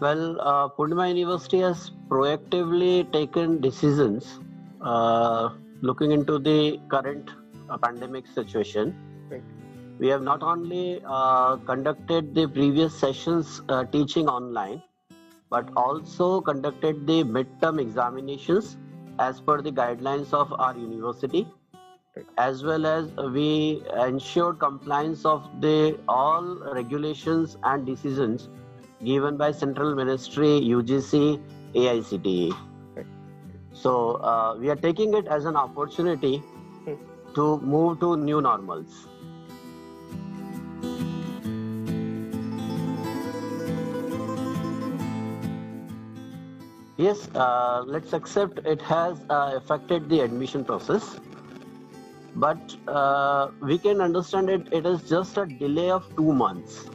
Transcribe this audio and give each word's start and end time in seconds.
Well, 0.00 0.40
uh, 0.40 0.68
University 1.06 1.60
has 1.60 1.92
proactively 2.08 3.10
taken 3.12 3.60
decisions 3.60 4.40
uh, 4.80 5.50
looking 5.82 6.10
into 6.10 6.38
the 6.38 6.80
current 6.88 7.30
uh, 7.70 7.78
pandemic 7.78 8.26
situation. 8.26 8.94
Right. 9.30 9.42
We 9.98 10.08
have 10.08 10.22
not 10.22 10.42
only 10.42 11.00
uh, 11.06 11.56
conducted 11.58 12.34
the 12.34 12.48
previous 12.48 12.98
sessions 12.98 13.62
uh, 13.68 13.84
teaching 13.84 14.28
online, 14.28 14.82
but 15.48 15.68
also 15.76 16.40
conducted 16.40 17.06
the 17.06 17.22
midterm 17.22 17.80
examinations 17.80 18.76
as 19.20 19.40
per 19.40 19.62
the 19.62 19.70
guidelines 19.70 20.32
of 20.32 20.52
our 20.54 20.76
university 20.76 21.46
as 22.38 22.62
well 22.62 22.86
as 22.86 23.10
we 23.32 23.82
ensured 24.00 24.58
compliance 24.58 25.24
of 25.24 25.48
the 25.60 25.98
all 26.08 26.44
regulations 26.72 27.56
and 27.64 27.84
decisions 27.84 28.48
given 29.04 29.36
by 29.36 29.50
central 29.52 29.94
ministry 29.94 30.52
ugc 30.74 31.22
aicte 31.74 32.52
so 33.72 33.94
uh, 34.32 34.56
we 34.58 34.70
are 34.70 34.80
taking 34.88 35.14
it 35.14 35.26
as 35.26 35.44
an 35.44 35.56
opportunity 35.56 36.42
to 37.34 37.58
move 37.74 37.98
to 38.00 38.16
new 38.16 38.40
normals 38.40 39.06
Yes, 46.96 47.28
uh, 47.34 47.82
let's 47.84 48.12
accept 48.12 48.60
it 48.64 48.80
has 48.80 49.20
uh, 49.28 49.54
affected 49.56 50.08
the 50.08 50.20
admission 50.20 50.64
process, 50.64 51.18
but 52.36 52.76
uh, 52.86 53.48
we 53.60 53.78
can 53.78 54.00
understand 54.00 54.48
it. 54.48 54.72
It 54.72 54.86
is 54.86 55.02
just 55.02 55.36
a 55.36 55.44
delay 55.44 55.90
of 55.90 56.06
two 56.16 56.32
months. 56.32 56.86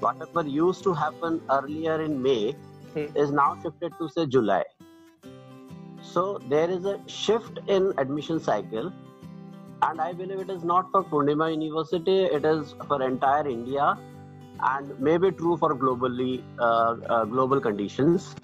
Whatever 0.00 0.48
used 0.48 0.82
to 0.84 0.94
happen 0.94 1.40
earlier 1.50 2.00
in 2.02 2.22
May 2.22 2.56
Hmm. 2.94 3.06
is 3.14 3.32
now 3.32 3.56
shifted 3.62 3.92
to 4.00 4.08
say 4.08 4.26
July. 4.26 4.64
So 6.02 6.40
there 6.44 6.70
is 6.70 6.84
a 6.84 6.98
shift 7.08 7.60
in 7.68 7.92
admission 7.98 8.40
cycle, 8.40 8.92
and 9.82 10.00
I 10.00 10.12
believe 10.12 10.40
it 10.40 10.50
is 10.50 10.64
not 10.64 10.90
for 10.90 11.04
Poornima 11.04 11.50
University. 11.50 12.24
It 12.24 12.44
is 12.44 12.74
for 12.88 13.02
entire 13.02 13.46
India, 13.48 13.98
and 14.60 14.92
maybe 14.98 15.32
true 15.32 15.56
for 15.58 15.76
globally 15.76 16.44
uh, 16.58 16.96
uh, 17.08 17.24
global 17.26 17.60
conditions 17.60 18.36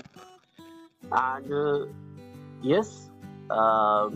and 1.12 1.52
uh, 1.52 1.86
yes 2.60 3.10
uh, 3.50 4.10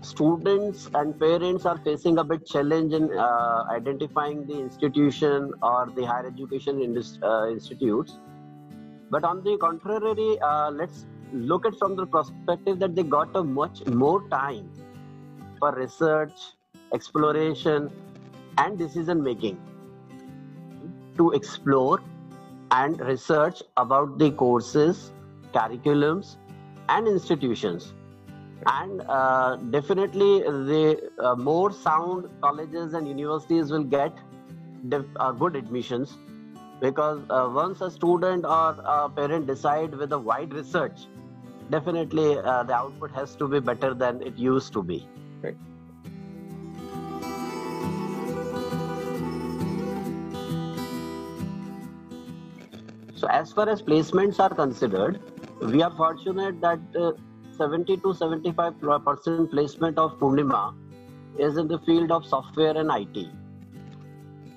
students 0.00 0.88
and 0.94 1.18
parents 1.18 1.66
are 1.66 1.78
facing 1.78 2.18
a 2.18 2.24
bit 2.24 2.46
challenge 2.46 2.92
in 2.92 3.10
uh, 3.18 3.64
identifying 3.70 4.46
the 4.46 4.58
institution 4.58 5.52
or 5.62 5.90
the 5.94 6.04
higher 6.04 6.26
education 6.26 6.80
uh, 7.22 7.48
institutes. 7.48 8.18
But 9.10 9.24
on 9.24 9.42
the 9.42 9.56
contrary 9.58 10.38
uh, 10.40 10.70
let's 10.70 11.06
look 11.32 11.66
at 11.66 11.78
from 11.78 11.96
the 11.96 12.06
perspective 12.06 12.78
that 12.78 12.94
they 12.94 13.02
got 13.02 13.34
a 13.34 13.42
much 13.42 13.84
more 13.86 14.28
time 14.28 14.70
for 15.58 15.72
research 15.72 16.32
exploration 16.94 17.90
and 18.58 18.78
decision 18.78 19.22
making 19.22 19.58
to 21.16 21.32
explore 21.32 22.00
and 22.70 23.00
research 23.00 23.62
about 23.76 24.18
the 24.18 24.30
courses 24.30 25.12
curriculums 25.52 26.36
and 26.88 27.08
institutions 27.08 27.94
and 28.66 29.02
uh, 29.08 29.56
definitely 29.70 30.40
the 30.40 31.10
uh, 31.22 31.34
more 31.36 31.72
sound 31.72 32.26
colleges 32.42 32.94
and 32.94 33.08
universities 33.08 33.70
will 33.70 33.84
get 33.84 34.16
def- 34.88 35.16
uh, 35.20 35.32
good 35.32 35.56
admissions 35.56 36.16
because 36.80 37.20
uh, 37.30 37.48
once 37.52 37.80
a 37.80 37.90
student 37.90 38.44
or 38.44 38.76
a 38.84 39.08
parent 39.10 39.46
decide 39.46 39.94
with 39.94 40.12
a 40.12 40.18
wide 40.18 40.52
research 40.52 41.06
definitely 41.70 42.38
uh, 42.38 42.62
the 42.64 42.74
output 42.74 43.10
has 43.14 43.36
to 43.36 43.48
be 43.48 43.60
better 43.60 43.94
than 43.94 44.20
it 44.22 44.36
used 44.36 44.72
to 44.72 44.82
be 44.82 45.06
Right. 45.42 45.56
So, 53.14 53.26
as 53.28 53.52
far 53.52 53.68
as 53.68 53.82
placements 53.82 54.38
are 54.38 54.54
considered, 54.54 55.20
we 55.60 55.82
are 55.82 55.90
fortunate 55.96 56.60
that 56.60 56.80
uh, 56.98 57.12
70 57.58 57.96
to 57.98 58.14
75 58.14 58.80
percent 59.04 59.50
placement 59.50 59.98
of 59.98 60.18
Poornima 60.20 60.74
is 61.38 61.56
in 61.56 61.68
the 61.68 61.78
field 61.80 62.12
of 62.12 62.24
software 62.24 62.76
and 62.76 62.90
IT. 62.90 63.28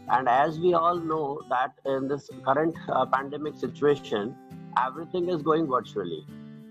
And 0.10 0.28
as 0.28 0.60
we 0.60 0.74
all 0.74 0.96
know 0.96 1.42
that 1.50 1.74
in 1.86 2.08
this 2.08 2.30
current 2.46 2.76
uh, 2.90 3.06
pandemic 3.06 3.58
situation, 3.58 4.36
everything 4.78 5.30
is 5.30 5.42
going 5.42 5.68
virtually. 5.68 6.26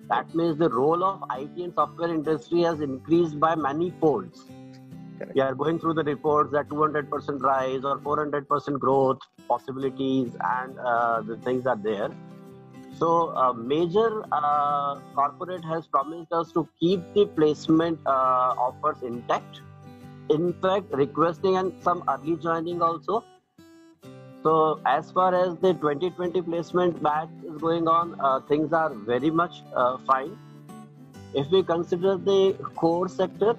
That 0.08 0.34
means 0.34 0.58
the 0.58 0.68
role 0.68 1.02
of 1.04 1.22
IT 1.30 1.62
and 1.62 1.74
software 1.74 2.10
industry 2.10 2.62
has 2.62 2.80
increased 2.80 3.38
by 3.40 3.54
many 3.54 3.92
folds. 4.00 4.44
Correct. 5.18 5.34
We 5.34 5.40
are 5.40 5.54
going 5.54 5.78
through 5.78 5.94
the 5.94 6.04
reports 6.04 6.52
that 6.52 6.68
200% 6.68 7.40
rise 7.42 7.84
or 7.84 7.98
400% 7.98 8.78
growth 8.78 9.18
possibilities 9.48 10.32
and 10.58 10.78
uh, 10.78 11.22
the 11.22 11.36
things 11.38 11.66
are 11.66 11.76
there. 11.76 12.10
So, 13.00 13.30
a 13.30 13.54
major 13.54 14.22
uh, 14.30 14.96
corporate 15.14 15.64
has 15.64 15.86
promised 15.86 16.32
us 16.32 16.52
to 16.52 16.68
keep 16.78 17.00
the 17.14 17.24
placement 17.24 17.98
uh, 18.04 18.54
offers 18.66 19.02
intact. 19.02 19.62
In 20.28 20.52
fact, 20.60 20.92
requesting 20.92 21.56
and 21.56 21.72
some 21.82 22.04
early 22.06 22.36
joining 22.36 22.82
also. 22.82 23.24
So, 24.42 24.80
as 24.84 25.10
far 25.12 25.34
as 25.34 25.56
the 25.62 25.72
2020 25.72 26.42
placement 26.42 27.02
batch 27.02 27.30
is 27.42 27.56
going 27.56 27.88
on, 27.88 28.20
uh, 28.20 28.40
things 28.40 28.74
are 28.74 28.90
very 28.90 29.30
much 29.30 29.62
uh, 29.74 29.96
fine. 30.06 30.36
If 31.32 31.50
we 31.50 31.62
consider 31.62 32.18
the 32.18 32.52
core 32.74 33.08
sector, 33.08 33.56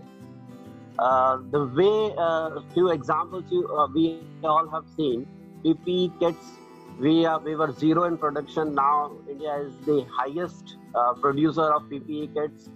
uh, 0.99 1.37
the 1.49 1.65
way 1.65 2.13
uh, 2.15 2.61
few 2.75 2.91
examples 2.91 3.45
you, 3.49 3.67
uh, 3.75 3.87
we 3.87 4.19
all 4.43 4.69
have 4.69 4.85
seen, 4.95 5.25
PPE 5.65 6.19
kits 6.19 6.60
we 7.03 7.25
are 7.25 7.39
we 7.39 7.55
were 7.55 7.71
zero 7.71 8.03
in 8.03 8.17
production. 8.17 8.75
Now 8.75 9.11
india 9.33 9.55
is 9.65 9.73
the 9.85 9.97
highest 10.17 10.75
uh, 10.95 11.13
producer 11.13 11.67
of 11.75 11.83
ppe 11.91 12.19
kits. 12.35 12.69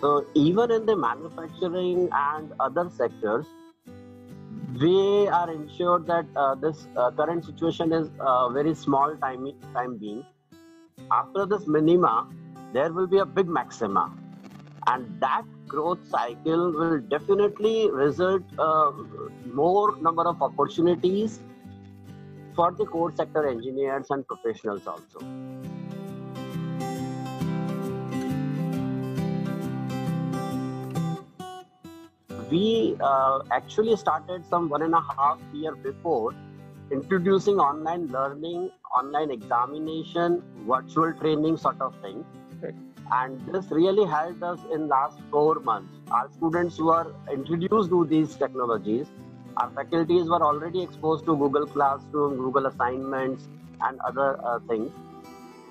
So 0.00 0.26
even 0.34 0.72
in 0.76 0.86
the 0.86 0.96
manufacturing 0.96 2.08
and 2.12 2.52
other 2.60 2.90
sectors 2.96 3.46
we 4.80 5.28
are 5.28 5.50
ensured 5.52 6.06
that 6.06 6.26
uh, 6.34 6.54
this 6.54 6.88
uh, 6.96 7.10
current 7.10 7.44
situation 7.44 7.92
is 7.92 8.10
uh, 8.18 8.48
very 8.48 8.74
small 8.74 9.16
time 9.26 9.46
time 9.78 9.96
being. 9.98 10.24
After 11.20 11.46
this 11.54 11.66
minima 11.78 12.14
there 12.72 12.92
will 12.92 13.06
be 13.06 13.18
a 13.18 13.26
big 13.26 13.48
maxima. 13.60 14.10
And 14.88 15.20
that 15.20 15.44
growth 15.68 16.04
cycle 16.10 16.72
will 16.72 16.98
definitely 17.00 17.88
result 17.90 18.42
uh, 18.58 18.90
more 19.62 19.96
number 20.06 20.24
of 20.30 20.42
opportunities 20.42 21.40
for 22.54 22.72
the 22.72 22.84
core 22.84 23.12
sector 23.14 23.48
engineers 23.48 24.06
and 24.10 24.26
professionals 24.26 24.86
also. 24.86 25.20
We 32.50 32.96
uh, 33.00 33.40
actually 33.50 33.96
started 33.96 34.44
some 34.44 34.68
one 34.68 34.82
and 34.82 34.94
a 34.94 35.00
half 35.00 35.38
year 35.54 35.74
before 35.74 36.34
introducing 36.90 37.58
online 37.58 38.08
learning, 38.08 38.70
online 38.94 39.30
examination, 39.30 40.42
virtual 40.66 41.14
training 41.14 41.56
sort 41.56 41.80
of 41.80 41.94
thing. 42.02 42.24
And 43.10 43.40
this 43.52 43.70
really 43.70 44.06
helped 44.06 44.42
us 44.42 44.58
in 44.72 44.88
last 44.88 45.18
four 45.30 45.60
months. 45.60 45.92
Our 46.10 46.30
students 46.30 46.78
were 46.78 47.14
introduced 47.30 47.90
to 47.90 48.06
these 48.06 48.34
technologies 48.36 49.06
our 49.56 49.70
faculties 49.74 50.28
were 50.28 50.42
already 50.42 50.82
exposed 50.82 51.24
to 51.26 51.36
google 51.36 51.66
classroom 51.66 52.36
google 52.36 52.66
assignments 52.66 53.48
and 53.82 53.98
other 54.06 54.38
uh, 54.46 54.58
things. 54.68 54.90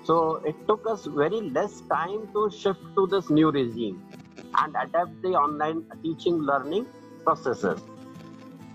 So 0.04 0.36
it 0.44 0.56
took 0.68 0.84
us 0.90 1.06
very 1.06 1.40
less 1.50 1.82
time 1.90 2.28
to 2.34 2.50
shift 2.50 2.80
to 2.96 3.06
this 3.06 3.30
new 3.30 3.50
regime 3.50 4.02
and 4.58 4.74
adapt 4.82 5.22
the 5.22 5.30
online 5.30 5.84
teaching 6.02 6.38
learning 6.38 6.86
processes. 7.24 7.80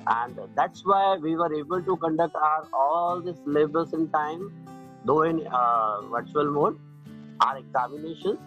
And 0.08 0.40
that's 0.56 0.82
why 0.86 1.18
we 1.22 1.36
were 1.36 1.54
able 1.54 1.84
to 1.84 1.98
conduct 1.98 2.36
our 2.36 2.68
all 2.74 3.22
the 3.22 3.36
syllabus 3.44 3.94
in 3.94 4.10
time 4.12 4.52
though 5.04 5.24
in 5.24 5.46
uh, 5.48 6.02
virtual 6.10 6.52
mode 6.52 6.78
our 7.42 7.58
examinations 7.58 8.40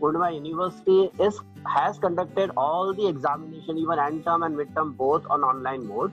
Poornima 0.00 0.34
University 0.34 1.10
is 1.18 1.38
has 1.66 1.98
conducted 1.98 2.50
all 2.56 2.94
the 2.94 3.06
examination, 3.06 3.76
even 3.78 3.98
end 3.98 4.24
term 4.24 4.42
and 4.42 4.56
midterm, 4.56 4.96
both 4.96 5.26
on 5.28 5.42
online 5.42 5.86
mode, 5.86 6.10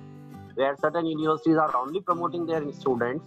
where 0.56 0.76
certain 0.82 1.06
universities 1.06 1.56
are 1.56 1.74
only 1.76 2.02
promoting 2.02 2.46
their 2.46 2.62
students. 2.74 3.26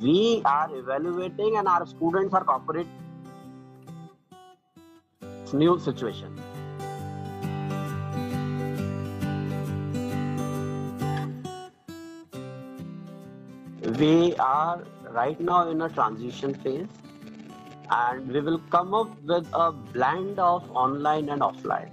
We 0.00 0.42
are 0.44 0.68
evaluating, 0.74 1.56
and 1.56 1.66
our 1.66 1.86
students 1.86 2.34
are 2.34 2.44
cooperating. 2.44 2.92
New 5.54 5.78
situation. 5.78 6.38
we 13.98 14.34
are 14.36 14.84
right 15.10 15.40
now 15.40 15.68
in 15.70 15.80
a 15.82 15.88
transition 15.88 16.54
phase 16.54 16.86
and 17.90 18.32
we 18.32 18.40
will 18.40 18.58
come 18.70 18.94
up 18.94 19.10
with 19.22 19.46
a 19.52 19.72
blend 19.72 20.38
of 20.38 20.70
online 20.70 21.28
and 21.28 21.40
offline. 21.40 21.90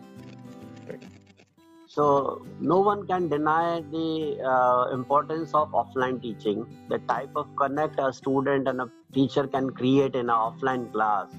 So 1.87 2.45
no 2.59 2.79
one 2.81 3.07
can 3.07 3.29
deny 3.29 3.79
the 3.79 4.37
uh, 4.43 4.93
importance 4.93 5.53
of 5.53 5.71
offline 5.71 6.21
teaching 6.21 6.65
the 6.89 6.99
type 6.99 7.29
of 7.35 7.47
connect 7.55 7.99
a 7.99 8.11
student 8.11 8.67
and 8.67 8.81
a 8.81 8.89
teacher 9.13 9.47
can 9.47 9.69
create 9.69 10.13
in 10.13 10.29
an 10.29 10.35
offline 10.35 10.91
class 10.91 11.29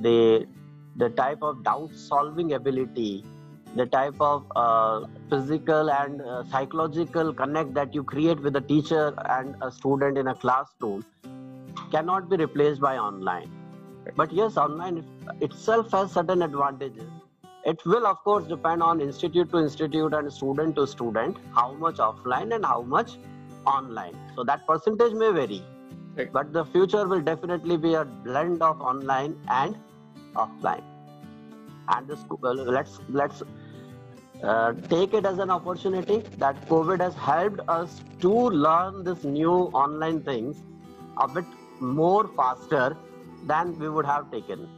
the 0.00 0.46
the 0.96 1.10
type 1.10 1.42
of 1.42 1.62
doubt 1.64 1.94
solving 1.94 2.54
ability 2.54 3.24
the 3.76 3.86
type 3.86 4.14
of 4.20 4.44
uh, 4.56 5.04
physical 5.28 5.90
and 5.90 6.22
uh, 6.22 6.44
psychological 6.44 7.34
connect 7.34 7.74
that 7.74 7.94
you 7.94 8.04
create 8.04 8.40
with 8.40 8.56
a 8.56 8.60
teacher 8.60 9.12
and 9.28 9.54
a 9.60 9.70
student 9.70 10.16
in 10.16 10.28
a 10.28 10.34
classroom 10.34 11.04
cannot 11.90 12.30
be 12.30 12.36
replaced 12.36 12.80
by 12.80 12.96
online 12.96 13.50
but 14.16 14.32
yes 14.32 14.56
online 14.56 15.04
itself 15.40 15.90
has 15.92 16.12
certain 16.12 16.42
advantages. 16.42 17.10
It 17.64 17.84
will 17.86 18.06
of 18.06 18.18
course 18.18 18.44
depend 18.46 18.82
on 18.82 19.00
institute 19.00 19.50
to 19.52 19.58
institute 19.58 20.12
and 20.12 20.32
student 20.32 20.76
to 20.76 20.86
student 20.86 21.38
how 21.54 21.72
much 21.72 21.96
offline 21.96 22.54
and 22.54 22.64
how 22.64 22.82
much 22.82 23.12
online. 23.66 24.16
So 24.36 24.44
that 24.44 24.66
percentage 24.66 25.12
may 25.14 25.30
vary. 25.30 25.62
Right. 26.16 26.32
but 26.32 26.52
the 26.52 26.64
future 26.66 27.08
will 27.08 27.20
definitely 27.20 27.76
be 27.76 27.94
a 27.94 28.04
blend 28.04 28.62
of 28.62 28.80
online 28.80 29.36
and 29.48 29.76
offline. 30.36 30.84
And 31.88 32.06
this 32.06 32.20
uh, 32.30 32.52
let's 32.52 33.00
let's 33.08 33.42
uh, 34.42 34.74
take 34.88 35.12
it 35.12 35.26
as 35.26 35.38
an 35.38 35.50
opportunity 35.50 36.18
that 36.38 36.68
covid 36.68 37.00
has 37.00 37.14
helped 37.14 37.60
us 37.68 38.00
to 38.20 38.30
learn 38.30 39.02
this 39.04 39.24
new 39.24 39.52
online 39.82 40.20
things 40.20 40.62
a 41.18 41.28
bit 41.28 41.44
more 41.80 42.28
faster 42.36 42.96
than 43.46 43.78
we 43.78 43.88
would 43.88 44.06
have 44.06 44.30
taken 44.30 44.68